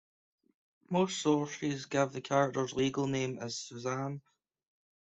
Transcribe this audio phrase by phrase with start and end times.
[0.89, 4.23] Most sources give the character's legal name as Suzanne.